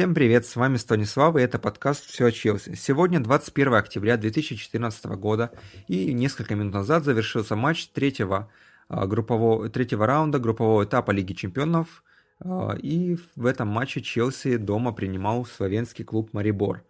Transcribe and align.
Всем 0.00 0.14
привет, 0.14 0.46
с 0.46 0.56
вами 0.56 0.78
Станислав, 0.78 1.36
и 1.36 1.42
это 1.42 1.58
подкаст 1.58 2.06
«Все 2.06 2.24
о 2.24 2.32
Челси». 2.32 2.74
Сегодня 2.74 3.20
21 3.20 3.74
октября 3.74 4.16
2014 4.16 5.04
года, 5.16 5.50
и 5.88 6.14
несколько 6.14 6.54
минут 6.54 6.72
назад 6.72 7.04
завершился 7.04 7.54
матч 7.54 7.88
третьего, 7.88 8.50
а, 8.88 9.06
группового, 9.06 9.68
третьего 9.68 10.06
раунда 10.06 10.38
группового 10.38 10.84
этапа 10.84 11.10
Лиги 11.10 11.34
Чемпионов, 11.34 12.02
а, 12.38 12.74
и 12.80 13.18
в 13.36 13.44
этом 13.44 13.68
матче 13.68 14.00
Челси 14.00 14.56
дома 14.56 14.92
принимал 14.92 15.44
словенский 15.44 16.06
клуб 16.06 16.30
«Марибор». 16.32 16.82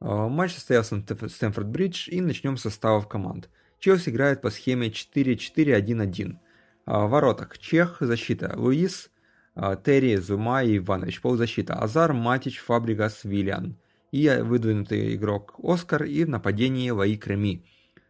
А, 0.00 0.28
матч 0.28 0.52
состоялся 0.52 0.96
на 0.96 1.00
Стэнфорд-Бридж, 1.00 2.10
и 2.10 2.20
начнем 2.20 2.58
с 2.58 2.62
составов 2.64 3.08
команд. 3.08 3.48
Челси 3.78 4.10
играет 4.10 4.42
по 4.42 4.50
схеме 4.50 4.88
4-4-1-1. 4.88 6.36
В 6.84 7.06
воротах 7.06 7.56
Чех, 7.56 7.96
защита 8.00 8.52
Луис– 8.58 9.08
Терри, 9.54 10.16
Зума 10.16 10.62
и 10.62 10.78
Иванович, 10.78 11.20
полузащита, 11.20 11.74
Азар, 11.74 12.12
Матич, 12.12 12.58
Фабригас, 12.58 13.24
Виллиан. 13.24 13.76
И 14.12 14.28
выдвинутый 14.28 15.14
игрок 15.14 15.54
Оскар 15.62 16.04
и 16.04 16.24
в 16.24 16.28
нападении 16.28 16.90
Лаик 16.90 17.26
Реми. 17.26 17.64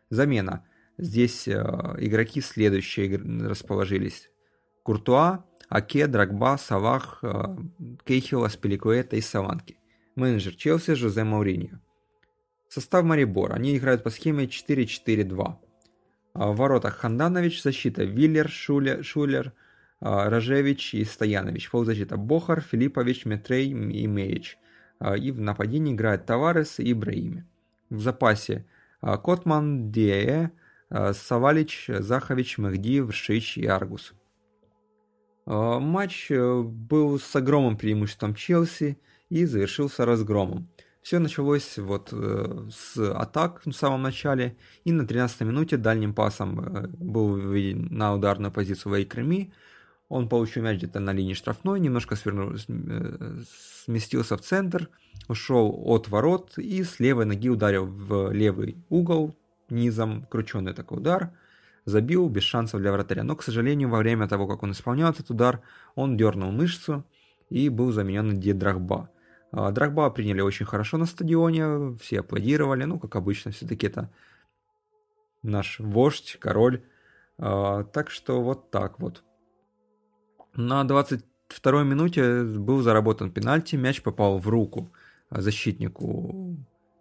Замена. 0.09 0.65
Здесь 0.97 1.49
э, 1.49 1.53
игроки 1.99 2.41
следующие 2.41 3.17
расположились. 3.17 4.31
Куртуа, 4.83 5.45
Аке, 5.69 6.07
Драгба, 6.07 6.59
Салах, 6.59 7.21
э, 7.23 7.57
Кейхил, 8.05 8.45
Аспиликуэта 8.45 9.17
и 9.17 9.21
Саванки. 9.21 9.79
Менеджер 10.15 10.55
Челси 10.55 10.95
Жозе 10.95 11.25
Мауриньо. 11.25 11.81
Состав 12.69 13.05
Марибор. 13.05 13.53
Они 13.53 13.77
играют 13.77 14.03
по 14.03 14.11
схеме 14.11 14.45
4-4-2. 14.45 15.57
А 16.35 16.53
в 16.53 16.57
воротах 16.57 16.97
Ханданович, 16.97 17.63
защита 17.63 18.05
Виллер, 18.05 18.49
Шулер, 18.49 19.05
Шулер 19.05 19.49
а, 19.49 19.53
Рожевич 20.01 20.95
и 20.95 21.05
Стоянович. 21.05 21.71
Полузащита 21.71 22.17
Бохар, 22.17 22.61
Филиппович, 22.61 23.27
Метрей 23.27 23.69
и 23.69 24.07
Меич. 24.07 24.59
А, 24.99 25.17
и 25.17 25.31
в 25.31 25.41
нападении 25.41 25.95
играют 25.95 26.27
Таварес 26.27 26.79
и 26.79 26.93
Ибраими. 26.93 27.47
В 27.91 28.01
запасе 28.01 28.67
а, 29.01 29.19
Котман, 29.19 29.91
Диэ, 29.91 30.51
Савалич, 30.91 31.89
Захович, 31.89 32.59
Мехди, 32.59 33.01
Вршич 33.01 33.59
и 33.59 33.67
Аргус. 33.67 34.13
Матч 35.47 36.31
э, 36.31 36.63
был 36.63 37.19
с 37.19 37.35
огромным 37.35 37.77
преимуществом 37.77 38.35
Челси 38.35 38.99
и 39.31 39.45
завершился 39.45 40.05
разгромом. 40.05 40.69
Все 41.03 41.19
началось 41.19 41.79
вот 41.79 42.11
э, 42.13 42.69
с 42.71 42.99
атак 43.15 43.63
в 43.65 43.73
самом 43.73 44.03
начале, 44.03 44.57
и 44.85 44.93
на 44.93 45.07
13 45.07 45.41
минуте 45.43 45.77
дальним 45.77 46.15
пасом 46.15 46.61
э, 46.61 46.89
был 46.89 47.37
на 47.37 48.15
ударную 48.15 48.53
позицию 48.53 48.95
Вейкреми, 48.95 49.53
он 50.11 50.29
получил 50.29 50.65
мяч 50.65 50.79
где-то 50.79 50.99
на 50.99 51.13
линии 51.13 51.35
штрафной, 51.35 51.79
немножко 51.79 52.17
свернул, 52.17 52.53
э, 52.53 53.43
сместился 53.85 54.37
в 54.37 54.41
центр, 54.41 54.91
ушел 55.29 55.73
от 55.87 56.09
ворот 56.09 56.59
и 56.59 56.83
с 56.83 56.99
левой 56.99 57.27
ноги 57.27 57.49
ударил 57.49 57.87
в 57.87 58.33
левый 58.33 58.77
угол, 58.89 59.37
низом, 59.71 60.27
крученный 60.29 60.75
такой 60.75 60.99
удар, 60.99 61.31
забил 61.85 62.29
без 62.29 62.43
шансов 62.43 62.81
для 62.81 62.91
вратаря. 62.91 63.23
Но, 63.23 63.37
к 63.37 63.45
сожалению, 63.45 63.89
во 63.89 63.99
время 63.99 64.27
того, 64.27 64.49
как 64.49 64.65
он 64.65 64.73
исполнял 64.73 65.13
этот 65.13 65.31
удар, 65.31 65.63
он 65.95 66.17
дернул 66.17 66.51
мышцу 66.51 67.05
и 67.49 67.69
был 67.69 67.93
заменен 67.93 68.31
на 68.31 68.35
Ди 68.35 68.53
Драгба. 68.53 69.11
А, 69.53 69.71
Драгба 69.71 70.11
приняли 70.11 70.41
очень 70.41 70.67
хорошо 70.67 70.99
на 70.99 71.07
стадионе, 71.07 71.97
все 72.01 72.21
аплодировали, 72.21 72.83
ну, 72.83 72.99
как 72.99 73.15
обычно, 73.15 73.53
все-таки 73.53 73.87
это 73.87 74.13
наш 75.45 75.79
вождь, 75.79 76.37
король. 76.41 76.83
А, 77.39 77.85
так 77.85 78.11
что 78.11 78.43
вот 78.43 78.73
так 78.73 78.99
вот. 78.99 79.23
На 80.55 80.83
22-й 80.83 81.85
минуте 81.85 82.43
был 82.43 82.83
заработан 82.83 83.31
пенальти, 83.31 83.77
мяч 83.77 84.03
попал 84.03 84.39
в 84.39 84.49
руку 84.49 84.93
защитнику 85.31 86.57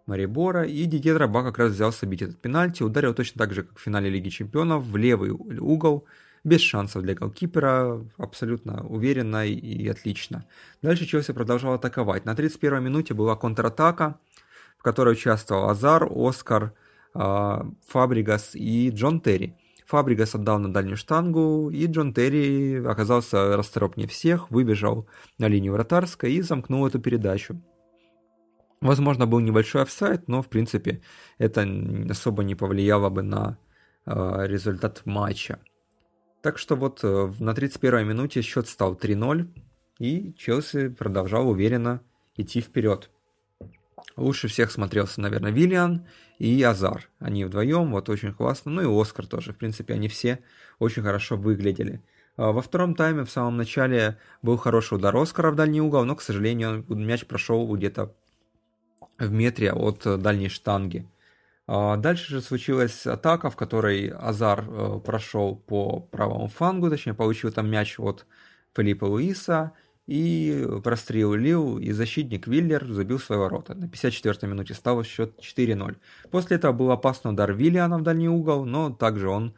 Марибора, 0.06 0.64
и 0.66 0.84
Дидье 0.84 1.14
Драба 1.14 1.42
как 1.42 1.58
раз 1.58 1.72
взялся 1.72 2.06
бить 2.06 2.22
этот 2.22 2.40
пенальти, 2.40 2.82
ударил 2.82 3.14
точно 3.14 3.38
так 3.38 3.54
же, 3.54 3.62
как 3.62 3.78
в 3.78 3.82
финале 3.82 4.10
Лиги 4.10 4.28
Чемпионов, 4.28 4.84
в 4.84 4.96
левый 4.96 5.30
угол, 5.30 6.04
без 6.42 6.60
шансов 6.60 7.02
для 7.02 7.14
голкипера, 7.14 8.04
абсолютно 8.16 8.86
уверенно 8.86 9.46
и 9.46 9.86
отлично. 9.88 10.44
Дальше 10.82 11.06
Челси 11.06 11.32
продолжал 11.32 11.74
атаковать. 11.74 12.24
На 12.24 12.34
31-й 12.34 12.80
минуте 12.80 13.14
была 13.14 13.36
контратака, 13.36 14.18
в 14.78 14.82
которой 14.82 15.12
участвовал 15.12 15.68
Азар, 15.68 16.08
Оскар, 16.10 16.72
а, 17.12 17.66
Фабригас 17.88 18.54
и 18.54 18.90
Джон 18.90 19.20
Терри. 19.20 19.56
Фабригас 19.90 20.36
отдал 20.36 20.60
на 20.60 20.72
дальнюю 20.72 20.96
штангу, 20.96 21.68
и 21.68 21.86
Джон 21.86 22.14
Терри 22.14 22.80
оказался 22.86 23.56
расторопнее 23.56 24.06
всех, 24.06 24.48
выбежал 24.48 25.08
на 25.38 25.48
линию 25.48 25.72
вратарской 25.72 26.32
и 26.32 26.42
замкнул 26.42 26.86
эту 26.86 27.00
передачу. 27.00 27.60
Возможно, 28.80 29.26
был 29.26 29.40
небольшой 29.40 29.82
офсайд, 29.82 30.28
но, 30.28 30.42
в 30.42 30.48
принципе, 30.48 31.02
это 31.38 31.68
особо 32.08 32.44
не 32.44 32.54
повлияло 32.54 33.10
бы 33.10 33.22
на 33.22 33.58
э, 34.06 34.46
результат 34.46 35.02
матча. 35.06 35.58
Так 36.40 36.58
что 36.58 36.76
вот 36.76 37.00
э, 37.02 37.32
на 37.40 37.50
31-й 37.50 38.04
минуте 38.04 38.42
счет 38.42 38.68
стал 38.68 38.94
3-0, 38.94 39.48
и 39.98 40.32
Челси 40.34 40.90
продолжал 40.90 41.50
уверенно 41.50 42.00
идти 42.36 42.60
вперед. 42.60 43.10
Лучше 44.20 44.48
всех 44.48 44.70
смотрелся, 44.70 45.20
наверное, 45.20 45.50
Виллиан 45.50 46.06
и 46.38 46.62
Азар. 46.62 47.08
Они 47.18 47.44
вдвоем, 47.44 47.90
вот 47.90 48.08
очень 48.08 48.34
классно. 48.34 48.70
Ну 48.70 48.82
и 48.82 49.00
Оскар 49.00 49.26
тоже. 49.26 49.52
В 49.52 49.56
принципе, 49.56 49.94
они 49.94 50.08
все 50.08 50.40
очень 50.78 51.02
хорошо 51.02 51.36
выглядели. 51.36 52.02
А, 52.36 52.52
во 52.52 52.60
втором 52.60 52.94
тайме, 52.94 53.24
в 53.24 53.30
самом 53.30 53.56
начале, 53.56 54.18
был 54.42 54.56
хороший 54.56 54.94
удар 54.94 55.16
Оскара 55.16 55.50
в 55.50 55.56
дальний 55.56 55.80
угол, 55.80 56.04
но, 56.04 56.16
к 56.16 56.22
сожалению, 56.22 56.84
мяч 56.88 57.24
прошел 57.24 57.66
где-то 57.74 58.14
в 59.18 59.30
метре 59.30 59.72
от 59.72 60.02
дальней 60.20 60.48
штанги. 60.48 61.08
А, 61.66 61.96
дальше 61.96 62.30
же 62.30 62.40
случилась 62.42 63.06
атака, 63.06 63.48
в 63.48 63.56
которой 63.56 64.08
Азар 64.08 64.66
э, 64.68 65.00
прошел 65.04 65.56
по 65.56 66.00
правому 66.00 66.48
флангу, 66.48 66.90
точнее, 66.90 67.14
получил 67.14 67.52
там 67.52 67.70
мяч 67.70 67.98
от 67.98 68.26
Филиппа 68.74 69.04
Луиса, 69.04 69.72
и 70.06 70.66
прострелил, 70.82 71.78
и 71.78 71.92
защитник 71.92 72.46
Виллер 72.46 72.84
забил 72.92 73.18
свои 73.18 73.38
ворота. 73.38 73.74
На 73.74 73.84
54-й 73.84 74.48
минуте 74.48 74.74
стал 74.74 75.04
счет 75.04 75.38
4-0. 75.38 75.96
После 76.30 76.56
этого 76.56 76.72
был 76.72 76.90
опасный 76.90 77.32
удар 77.32 77.52
Виллиана 77.52 77.98
в 77.98 78.02
дальний 78.02 78.28
угол, 78.28 78.64
но 78.64 78.90
также 78.90 79.28
он 79.28 79.54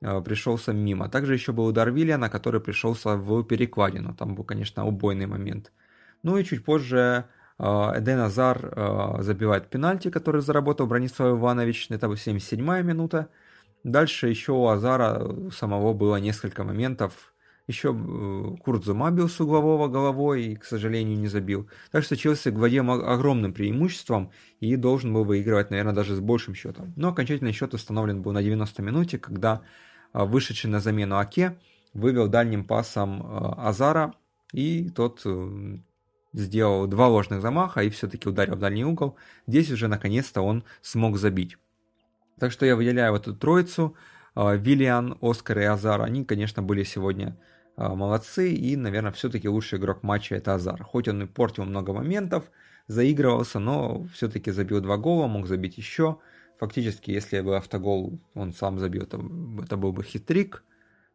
э, 0.00 0.20
пришелся 0.20 0.72
мимо. 0.72 1.08
Также 1.08 1.34
еще 1.34 1.52
был 1.52 1.66
удар 1.66 1.90
Виллиана, 1.90 2.30
который 2.30 2.60
пришелся 2.60 3.16
в 3.16 3.42
перекладину. 3.42 4.14
Там 4.14 4.34
был, 4.34 4.44
конечно, 4.44 4.86
убойный 4.86 5.26
момент. 5.26 5.72
Ну 6.22 6.36
и 6.36 6.44
чуть 6.44 6.64
позже 6.64 7.24
э, 7.58 7.64
Эден 7.64 8.20
Азар 8.20 8.58
э, 8.62 9.22
забивает 9.22 9.68
пенальти, 9.68 10.10
который 10.10 10.42
заработал 10.42 10.86
Бронислав 10.86 11.38
Иванович. 11.38 11.86
Это 11.90 12.06
77-я 12.06 12.82
минута. 12.82 13.28
Дальше 13.84 14.28
еще 14.28 14.52
у 14.52 14.66
Азара 14.68 15.50
самого 15.50 15.92
было 15.94 16.16
несколько 16.16 16.64
моментов, 16.64 17.32
еще 17.68 17.94
э, 17.94 18.56
Курт 18.64 18.84
Зума 18.84 19.10
бил 19.10 19.28
с 19.28 19.38
углового 19.40 19.88
головой 19.88 20.42
и, 20.42 20.56
к 20.56 20.64
сожалению, 20.64 21.18
не 21.18 21.28
забил. 21.28 21.68
Так 21.92 22.02
что 22.02 22.16
Челси 22.16 22.48
владел 22.48 22.90
огромным 22.90 23.52
преимуществом 23.52 24.32
и 24.58 24.74
должен 24.76 25.12
был 25.12 25.24
выигрывать, 25.24 25.70
наверное, 25.70 25.92
даже 25.94 26.16
с 26.16 26.20
большим 26.20 26.54
счетом. 26.54 26.94
Но 26.96 27.10
окончательный 27.10 27.52
счет 27.52 27.74
установлен 27.74 28.22
был 28.22 28.32
на 28.32 28.42
90 28.42 28.82
минуте, 28.82 29.18
когда 29.18 29.60
э, 30.14 30.24
вышедший 30.24 30.70
на 30.70 30.80
замену 30.80 31.18
Аке 31.18 31.58
вывел 31.92 32.26
дальним 32.28 32.64
пасом 32.64 33.22
э, 33.22 33.54
Азара, 33.58 34.14
и 34.54 34.88
тот 34.88 35.26
сделал 36.32 36.86
два 36.86 37.08
ложных 37.08 37.42
замаха 37.42 37.82
и 37.82 37.90
все-таки 37.90 38.30
ударил 38.30 38.56
в 38.56 38.60
дальний 38.60 38.84
угол. 38.84 39.18
Здесь 39.46 39.70
уже 39.70 39.88
наконец-то 39.88 40.40
он 40.40 40.64
смог 40.80 41.18
забить. 41.18 41.58
Так 42.40 42.50
что 42.50 42.64
я 42.64 42.76
выделяю 42.76 43.14
эту 43.14 43.36
троицу. 43.36 43.94
Виллиан, 44.34 45.18
Оскар 45.20 45.58
и 45.58 45.64
Азар, 45.64 46.00
они, 46.00 46.24
конечно, 46.24 46.62
были 46.62 46.84
сегодня 46.84 47.36
а, 47.36 47.57
молодцы, 47.78 48.52
и, 48.52 48.76
наверное, 48.76 49.12
все-таки 49.12 49.48
лучший 49.48 49.78
игрок 49.78 50.02
матча 50.02 50.34
это 50.34 50.54
Азар. 50.54 50.82
Хоть 50.82 51.08
он 51.08 51.22
и 51.22 51.26
портил 51.26 51.64
много 51.64 51.92
моментов, 51.92 52.50
заигрывался, 52.88 53.60
но 53.60 54.04
все-таки 54.12 54.50
забил 54.50 54.80
два 54.80 54.96
гола, 54.96 55.28
мог 55.28 55.46
забить 55.46 55.78
еще. 55.78 56.18
Фактически, 56.58 57.12
если 57.12 57.40
бы 57.40 57.56
автогол 57.56 58.20
он 58.34 58.52
сам 58.52 58.80
забил, 58.80 59.06
то 59.06 59.22
это 59.62 59.76
был 59.76 59.92
бы 59.92 60.02
хитрик. 60.02 60.64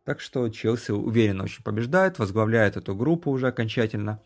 Так 0.05 0.21
что 0.21 0.47
Челси 0.47 0.91
уверенно 0.91 1.43
очень 1.43 1.63
побеждает, 1.63 2.19
возглавляет 2.19 2.77
эту 2.77 2.95
группу 2.95 3.31
уже 3.31 3.47
окончательно. 3.47 4.21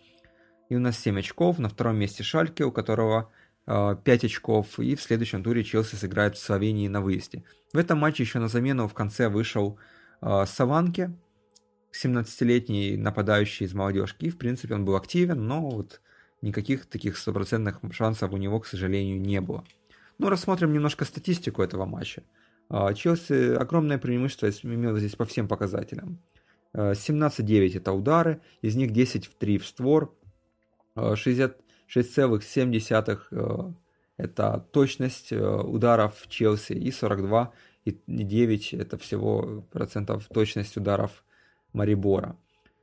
И 0.69 0.75
у 0.75 0.79
нас 0.79 0.99
7 0.99 1.19
очков, 1.19 1.59
на 1.59 1.69
втором 1.69 1.97
месте 1.97 2.23
Шальке, 2.23 2.65
у 2.65 2.71
которого 2.71 3.31
э, 3.65 3.95
5 4.03 4.25
очков, 4.25 4.79
и 4.79 4.95
в 4.95 5.01
следующем 5.01 5.43
туре 5.43 5.63
Челси 5.63 5.95
сыграет 5.95 6.35
в 6.35 6.39
Словении 6.39 6.87
на 6.87 7.01
выезде. 7.01 7.43
В 7.73 7.77
этом 7.77 7.99
матче 7.99 8.23
еще 8.23 8.39
на 8.39 8.47
замену 8.47 8.87
в 8.87 8.93
конце 8.93 9.29
вышел 9.29 9.79
э, 10.21 10.45
Саванке, 10.45 11.11
17-летний 11.91 12.97
нападающий 12.97 13.65
из 13.65 13.73
молодежки. 13.73 14.25
И, 14.25 14.29
в 14.29 14.37
принципе, 14.37 14.75
он 14.75 14.85
был 14.85 14.95
активен, 14.95 15.47
но 15.47 15.69
вот 15.69 16.01
никаких 16.41 16.85
таких 16.85 17.17
стопроцентных 17.17 17.79
шансов 17.91 18.31
у 18.31 18.37
него, 18.37 18.59
к 18.59 18.67
сожалению, 18.67 19.19
не 19.19 19.41
было. 19.41 19.65
Ну, 20.17 20.29
рассмотрим 20.29 20.71
немножко 20.73 21.05
статистику 21.05 21.61
этого 21.61 21.85
матча. 21.85 22.23
А, 22.69 22.93
Челси 22.93 23.55
огромное 23.55 23.97
преимущество 23.97 24.49
имел 24.63 24.97
здесь 24.97 25.15
по 25.15 25.23
всем 25.25 25.47
показателям. 25.47 26.19
17-9 26.73 27.71
а, 27.73 27.77
это 27.77 27.93
удары, 27.93 28.41
из 28.61 28.75
них 28.75 28.91
10 28.91 29.27
в 29.27 29.35
3 29.35 29.57
в 29.57 29.65
створ, 29.65 30.13
66,7 30.95 33.73
это 34.17 34.65
точность 34.71 35.31
ударов 35.31 36.27
Челси 36.27 36.73
и 36.73 36.89
42,9 36.89 38.81
это 38.81 38.97
всего 38.97 39.63
процентов 39.71 40.27
точность 40.27 40.75
ударов 40.75 41.23
Марибора. 41.77 42.35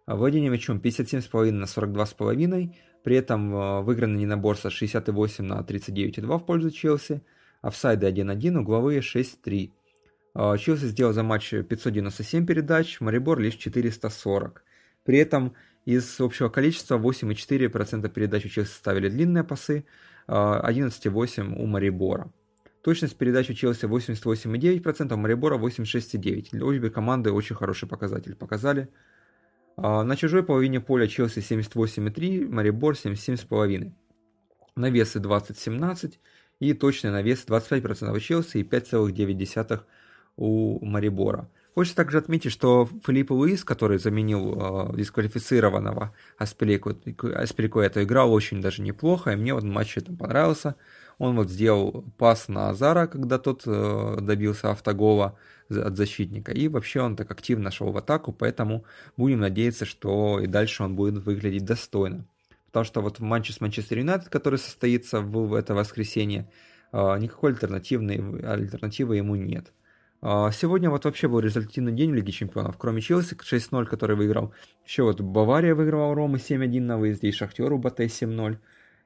Владение 0.06 0.50
мячом 0.50 0.78
57,5 0.78 1.50
на 1.50 1.64
42,5, 1.64 2.74
при 3.02 3.16
этом 3.16 3.84
выиграны 3.84 4.16
ненаборство 4.16 4.70
68 4.70 5.44
на 5.44 5.60
39,2 5.60 6.38
в 6.38 6.46
пользу 6.46 6.70
Челси, 6.70 7.20
офсайды 7.62 8.06
1-1, 8.06 8.58
угловые 8.58 9.00
6-3. 9.00 9.72
Челси 10.58 10.86
сделал 10.86 11.12
за 11.12 11.22
матч 11.22 11.50
597 11.50 12.46
передач, 12.46 13.00
Марибор 13.00 13.38
лишь 13.38 13.56
440. 13.56 14.64
При 15.04 15.18
этом 15.18 15.54
из 15.84 16.20
общего 16.20 16.48
количества 16.48 16.98
8,4% 16.98 18.08
передач 18.08 18.44
у 18.46 18.48
Челси 18.48 18.70
ставили 18.70 19.08
длинные 19.08 19.44
пасы, 19.44 19.84
11,8% 20.26 21.54
у 21.58 21.66
Марибора. 21.66 22.30
Точность 22.84 23.16
передач 23.16 23.48
у 23.48 23.54
Челси 23.54 23.86
88,9%, 23.86 25.14
у 25.14 25.16
Марибора 25.16 25.56
86,9%. 25.56 26.48
Для 26.52 26.66
обе 26.66 26.90
команды 26.90 27.32
очень 27.32 27.56
хороший 27.56 27.88
показатель 27.88 28.36
показали. 28.36 28.90
На 29.78 30.16
чужой 30.16 30.42
половине 30.42 30.80
поля 30.80 31.08
Челси 31.08 31.38
78,3, 31.38 32.46
Марибор 32.46 32.92
77,5. 32.92 33.90
Навесы 34.76 35.18
20,17 35.18 36.14
и 36.60 36.74
точный 36.74 37.10
навес 37.10 37.46
25% 37.46 38.14
у 38.14 38.20
Челси 38.20 38.58
и 38.58 38.62
5,9% 38.62 39.80
у 40.36 40.84
Марибора. 40.84 41.48
Хочется 41.74 41.96
также 41.96 42.18
отметить, 42.18 42.52
что 42.52 42.88
Филипп 43.06 43.30
Луис, 43.30 43.64
который 43.64 43.98
заменил 43.98 44.90
э, 44.92 44.96
дисквалифицированного 44.96 46.14
Аспеликуэта, 46.38 48.04
играл 48.04 48.32
очень 48.32 48.60
даже 48.60 48.82
неплохо, 48.82 49.32
и 49.32 49.36
мне 49.36 49.54
вот 49.54 49.64
матч 49.64 49.96
это 49.96 50.12
понравился. 50.12 50.76
Он 51.18 51.36
вот 51.36 51.50
сделал 51.50 52.04
пас 52.18 52.48
на 52.48 52.70
Азара, 52.70 53.06
когда 53.06 53.38
тот 53.38 53.62
э, 53.66 54.18
добился 54.20 54.70
автогола 54.70 55.38
от 55.70 55.96
защитника, 55.96 56.52
и 56.52 56.68
вообще 56.68 57.00
он 57.00 57.16
так 57.16 57.30
активно 57.30 57.70
шел 57.70 57.90
в 57.90 57.96
атаку, 57.96 58.32
поэтому 58.32 58.84
будем 59.16 59.40
надеяться, 59.40 59.84
что 59.84 60.40
и 60.40 60.46
дальше 60.46 60.82
он 60.82 60.94
будет 60.96 61.24
выглядеть 61.24 61.64
достойно. 61.64 62.26
Потому 62.66 62.84
что 62.84 63.00
вот 63.00 63.18
в 63.18 63.22
матче 63.22 63.52
с 63.52 63.60
Манчестер 63.60 63.98
Юнайтед, 63.98 64.28
который 64.28 64.58
состоится 64.58 65.20
в, 65.20 65.54
это 65.54 65.74
воскресенье, 65.74 66.50
э, 66.92 67.18
никакой 67.18 67.52
альтернативной, 67.52 68.16
альтернативы 68.44 69.16
ему 69.16 69.36
нет. 69.36 69.72
А, 70.26 70.50
сегодня 70.52 70.88
вот 70.88 71.04
вообще 71.04 71.28
был 71.28 71.40
результативный 71.40 71.92
день 71.92 72.10
в 72.10 72.14
Лиге 72.14 72.32
Чемпионов. 72.32 72.78
Кроме 72.78 73.02
Челси 73.02 73.34
6-0, 73.34 73.84
который 73.84 74.16
выиграл. 74.16 74.54
Еще 74.86 75.02
вот 75.02 75.20
Бавария 75.20 75.74
выиграла 75.74 76.14
Рома 76.14 76.38
7-1 76.38 76.80
на 76.80 76.96
выезде, 76.96 77.28
и 77.28 77.32
Шахтер 77.32 77.70
у 77.70 77.76
Батэ 77.76 78.06
7-0. 78.06 78.56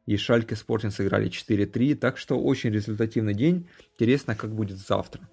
И 0.09 0.17
Шальке 0.17 0.57
Спортинг 0.57 0.95
сыграли 0.95 1.29
4-3. 1.29 1.95
Так 1.95 2.17
что 2.17 2.41
очень 2.41 2.71
результативный 2.71 3.35
день. 3.35 3.69
Интересно, 3.93 4.35
как 4.35 4.55
будет 4.55 4.79
завтра. 4.79 5.29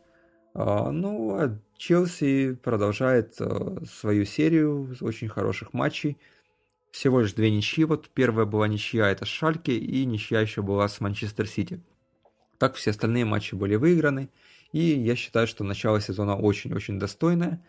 А, 0.54 0.92
ну, 0.92 1.34
а 1.34 1.58
Челси 1.78 2.60
продолжает 2.62 3.36
а, 3.40 3.82
свою 3.90 4.26
серию 4.26 4.94
очень 5.00 5.30
хороших 5.30 5.72
матчей. 5.72 6.18
Всего 6.92 7.22
лишь 7.22 7.32
две 7.32 7.52
ничьи. 7.52 7.86
Вот 7.86 8.10
первая 8.10 8.46
была 8.46 8.68
ничья, 8.68 9.10
это 9.10 9.24
Шальке, 9.24 9.78
и 9.78 10.04
ничья 10.04 10.42
еще 10.42 10.62
была 10.62 10.90
с 10.90 11.00
Манчестер 11.00 11.48
Сити. 11.48 11.82
Так 12.58 12.76
все 12.76 12.92
остальные 12.92 13.24
матчи 13.24 13.56
были 13.56 13.76
выиграны. 13.76 14.28
И 14.74 14.82
я 14.82 15.16
считаю, 15.16 15.48
что 15.48 15.64
начало 15.64 16.02
сезона 16.02 16.36
очень-очень 16.36 17.00
достойное. 17.00 17.64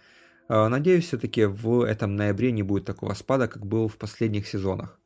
А, 0.48 0.68
надеюсь, 0.68 1.06
все-таки 1.06 1.44
в 1.44 1.82
этом 1.82 2.16
ноябре 2.16 2.50
не 2.50 2.64
будет 2.64 2.84
такого 2.84 3.14
спада, 3.14 3.46
как 3.46 3.64
был 3.64 3.86
в 3.86 3.96
последних 3.96 4.48
сезонах. 4.48 4.98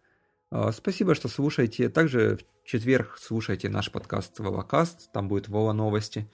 А, 0.52 0.72
спасибо, 0.72 1.14
что 1.14 1.28
слушаете. 1.28 1.88
Также 1.88 2.36
в 2.36 2.66
четверг 2.68 3.18
слушайте 3.20 3.68
наш 3.68 3.92
подкаст 3.92 4.40
Волокаст, 4.40 5.12
там 5.12 5.28
будет 5.28 5.48
Вова 5.48 5.72
новости. 5.72 6.28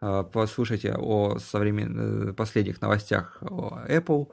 А, 0.00 0.22
послушайте 0.22 0.94
о 0.96 1.38
современ... 1.40 2.28
Э, 2.28 2.32
последних 2.32 2.80
новостях 2.80 3.38
о 3.40 3.80
Apple 3.88 4.28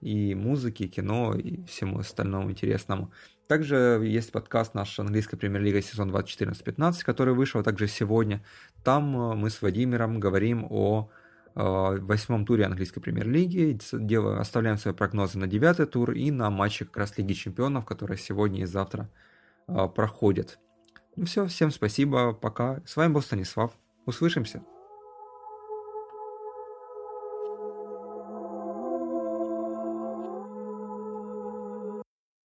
и 0.00 0.34
музыке, 0.34 0.86
кино 0.86 1.34
и 1.34 1.62
всему 1.64 1.98
остальному 1.98 2.50
интересному. 2.50 3.12
Также 3.46 4.00
есть 4.04 4.32
подкаст 4.32 4.72
наш 4.72 4.98
английская 4.98 5.36
премьер-лига 5.36 5.82
сезон 5.82 6.10
2014-15, 6.10 7.04
который 7.04 7.34
вышел 7.34 7.62
также 7.62 7.88
сегодня. 7.88 8.42
Там 8.84 9.14
э, 9.14 9.34
мы 9.34 9.50
с 9.50 9.60
Владимиром 9.60 10.18
говорим 10.18 10.66
о 10.70 11.10
э, 11.58 11.98
восьмом 12.00 12.46
туре 12.46 12.64
английской 12.64 13.00
премьер-лиги, 13.00 13.78
оставляем 14.40 14.78
свои 14.78 14.94
прогнозы 14.94 15.38
на 15.38 15.46
девятый 15.46 15.86
тур 15.86 16.12
и 16.12 16.30
на 16.30 16.50
матчи 16.50 16.84
как 16.84 16.96
раз 16.96 17.18
Лиги 17.18 17.32
Чемпионов, 17.32 17.84
которые 17.84 18.18
сегодня 18.18 18.62
и 18.62 18.66
завтра 18.66 19.10
э, 19.66 19.88
проходят. 19.88 20.58
Ну 21.16 21.24
все, 21.24 21.46
всем 21.46 21.70
спасибо, 21.70 22.32
пока. 22.32 22.80
С 22.86 22.96
вами 22.96 23.12
был 23.12 23.22
Станислав. 23.22 23.72
Услышимся. 24.06 24.62